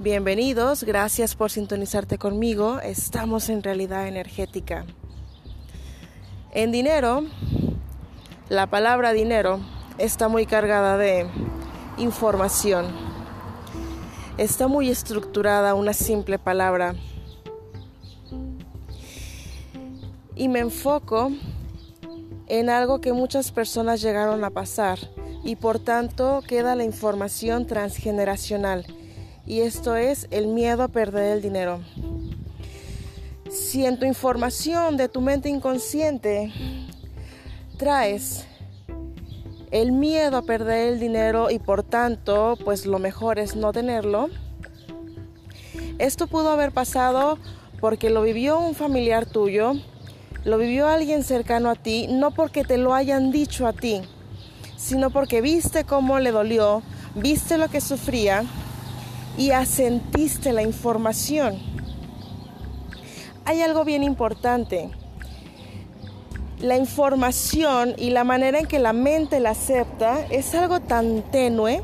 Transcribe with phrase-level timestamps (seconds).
[0.00, 2.78] Bienvenidos, gracias por sintonizarte conmigo.
[2.78, 4.86] Estamos en realidad energética.
[6.52, 7.24] En dinero,
[8.48, 9.58] la palabra dinero
[9.98, 11.26] está muy cargada de
[11.96, 12.86] información.
[14.36, 16.94] Está muy estructurada una simple palabra.
[20.36, 21.32] Y me enfoco
[22.46, 25.00] en algo que muchas personas llegaron a pasar
[25.42, 28.86] y por tanto queda la información transgeneracional
[29.48, 31.80] y esto es el miedo a perder el dinero.
[33.50, 36.52] Si en tu información de tu mente inconsciente
[37.78, 38.44] traes
[39.70, 44.28] el miedo a perder el dinero y por tanto, pues lo mejor es no tenerlo,
[45.98, 47.38] esto pudo haber pasado
[47.80, 49.72] porque lo vivió un familiar tuyo,
[50.44, 54.02] lo vivió alguien cercano a ti, no porque te lo hayan dicho a ti,
[54.76, 56.82] sino porque viste cómo le dolió,
[57.14, 58.44] viste lo que sufría
[59.38, 61.56] y asentiste la información.
[63.44, 64.90] Hay algo bien importante.
[66.60, 71.82] La información y la manera en que la mente la acepta es algo tan tenue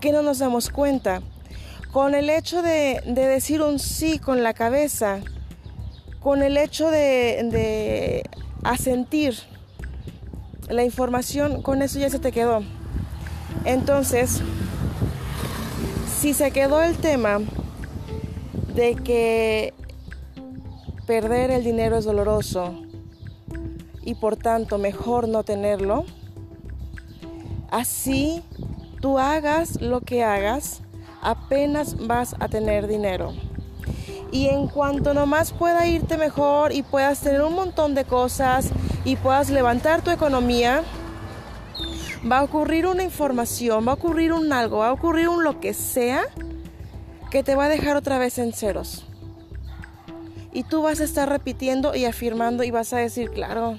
[0.00, 1.22] que no nos damos cuenta.
[1.92, 5.18] Con el hecho de, decir un sí con la cabeza,
[6.20, 8.22] con el hecho de, de
[8.62, 9.34] asentir
[10.68, 12.62] la información, con eso ya se te quedó.
[13.64, 14.40] Entonces,
[16.26, 17.38] si se quedó el tema
[18.74, 19.72] de que
[21.06, 22.74] perder el dinero es doloroso
[24.02, 26.04] y por tanto mejor no tenerlo,
[27.70, 28.42] así
[29.00, 30.82] tú hagas lo que hagas,
[31.22, 33.32] apenas vas a tener dinero.
[34.32, 38.70] Y en cuanto nomás pueda irte mejor y puedas tener un montón de cosas
[39.04, 40.82] y puedas levantar tu economía,
[42.30, 45.60] va a ocurrir una información, va a ocurrir un algo, va a ocurrir un lo
[45.60, 46.22] que sea
[47.30, 49.06] que te va a dejar otra vez en ceros.
[50.52, 53.76] Y tú vas a estar repitiendo y afirmando y vas a decir, claro,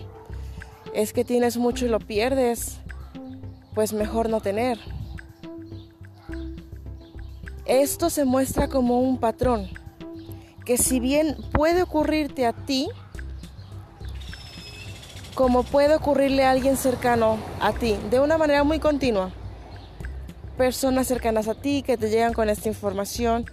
[0.94, 2.78] es que tienes mucho y lo pierdes,
[3.74, 4.80] pues mejor no tener.
[7.66, 9.68] Esto se muestra como un patrón,
[10.66, 12.88] que si bien puede ocurrirte a ti,
[15.38, 19.30] como puede ocurrirle a alguien cercano a ti, de una manera muy continua.
[20.58, 23.46] Personas cercanas a ti que te llegan con esta información,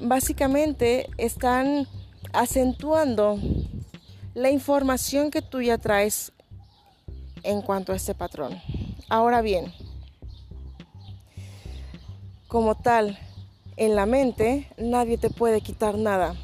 [0.00, 1.88] básicamente están
[2.32, 3.36] acentuando
[4.34, 6.30] la información que tú ya traes
[7.42, 8.62] en cuanto a este patrón.
[9.08, 9.74] Ahora bien,
[12.46, 13.18] como tal,
[13.76, 16.36] en la mente nadie te puede quitar nada.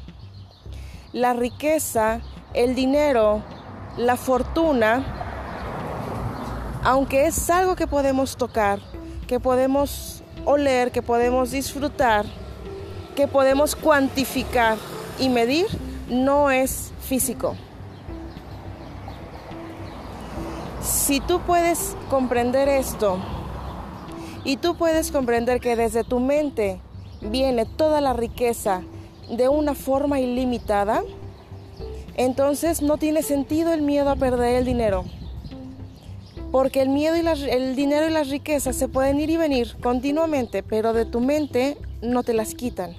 [1.13, 2.19] La riqueza,
[2.53, 3.41] el dinero,
[3.99, 5.03] la fortuna,
[6.83, 8.79] aunque es algo que podemos tocar,
[9.27, 12.25] que podemos oler, que podemos disfrutar,
[13.17, 14.77] que podemos cuantificar
[15.19, 15.67] y medir,
[16.09, 17.57] no es físico.
[20.81, 23.19] Si tú puedes comprender esto
[24.45, 26.79] y tú puedes comprender que desde tu mente
[27.19, 28.81] viene toda la riqueza
[29.29, 31.03] de una forma ilimitada,
[32.19, 35.05] entonces no tiene sentido el miedo a perder el dinero.
[36.51, 40.61] Porque el miedo y el dinero y las riquezas se pueden ir y venir continuamente,
[40.61, 42.97] pero de tu mente no te las quitan.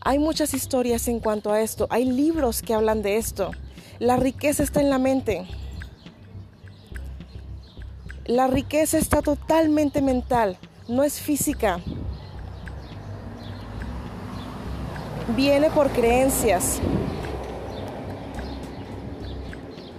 [0.00, 3.52] Hay muchas historias en cuanto a esto, hay libros que hablan de esto.
[4.00, 5.46] La riqueza está en la mente.
[8.26, 10.58] La riqueza está totalmente mental,
[10.88, 11.80] no es física.
[15.28, 16.80] Viene por creencias.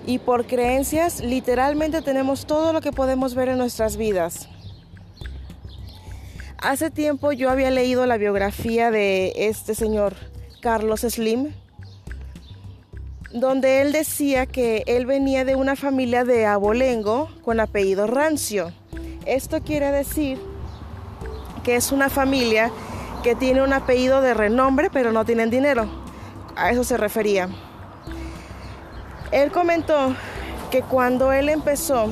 [0.05, 4.47] Y por creencias literalmente tenemos todo lo que podemos ver en nuestras vidas.
[6.57, 10.15] Hace tiempo yo había leído la biografía de este señor
[10.61, 11.53] Carlos Slim,
[13.33, 18.71] donde él decía que él venía de una familia de abolengo con apellido rancio.
[19.25, 20.39] Esto quiere decir
[21.63, 22.71] que es una familia
[23.25, 25.87] que tiene un apellido de renombre pero no tienen dinero.
[26.55, 27.49] A eso se refería.
[29.31, 30.15] Él comentó
[30.69, 32.07] que cuando él empezó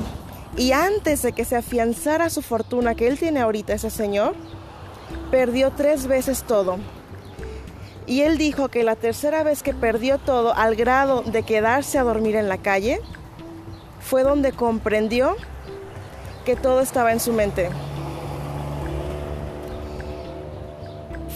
[0.56, 4.34] y antes de que se afianzara su fortuna que él tiene ahorita ese señor,
[5.30, 6.78] perdió tres veces todo.
[8.08, 12.02] Y él dijo que la tercera vez que perdió todo al grado de quedarse a
[12.02, 13.00] dormir en la calle,
[14.00, 15.36] fue donde comprendió
[16.44, 17.70] que todo estaba en su mente.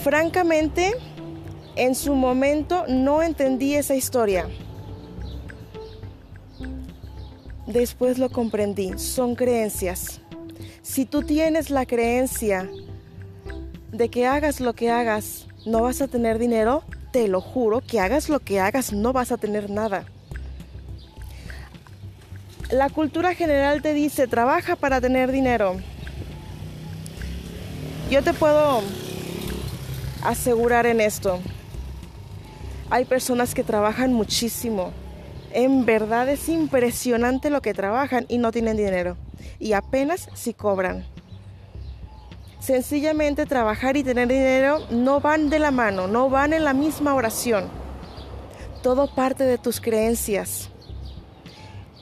[0.08, 0.94] Francamente,
[1.76, 4.48] en su momento no entendí esa historia.
[7.66, 10.22] Después lo comprendí, son creencias.
[10.80, 12.70] Si tú tienes la creencia
[13.92, 18.00] de que hagas lo que hagas, no vas a tener dinero, te lo juro, que
[18.00, 20.06] hagas lo que hagas, no vas a tener nada.
[22.70, 25.76] La cultura general te dice, trabaja para tener dinero.
[28.10, 28.82] Yo te puedo
[30.22, 31.40] asegurar en esto.
[32.90, 34.92] Hay personas que trabajan muchísimo.
[35.52, 39.16] En verdad es impresionante lo que trabajan y no tienen dinero.
[39.58, 41.04] Y apenas si cobran.
[42.60, 47.14] Sencillamente trabajar y tener dinero no van de la mano, no van en la misma
[47.14, 47.68] oración.
[48.82, 50.68] Todo parte de tus creencias.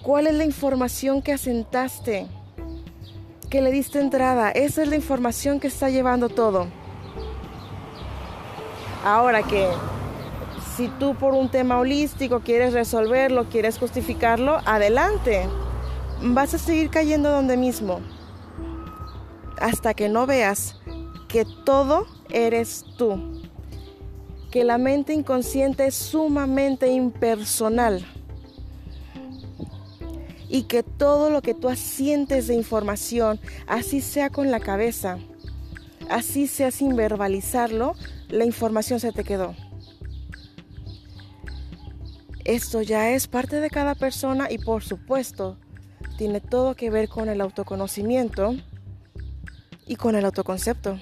[0.03, 2.27] ¿Cuál es la información que asentaste?
[3.51, 4.51] Que le diste entrada.
[4.51, 6.69] Esa es la información que está llevando todo.
[9.07, 9.69] Ahora que
[10.75, 15.47] si tú por un tema holístico quieres resolverlo, quieres justificarlo, adelante.
[16.23, 18.01] Vas a seguir cayendo donde mismo.
[19.61, 20.81] Hasta que no veas
[21.29, 23.45] que todo eres tú,
[24.51, 28.05] que la mente inconsciente es sumamente impersonal.
[30.49, 33.39] Y que todo lo que tú sientes de información,
[33.69, 35.19] así sea con la cabeza,
[36.11, 37.95] así sea sin verbalizarlo,
[38.29, 39.55] la información se te quedó.
[42.45, 45.59] Esto ya es parte de cada persona y por supuesto
[46.17, 48.55] tiene todo que ver con el autoconocimiento
[49.87, 50.99] y con el autoconcepto.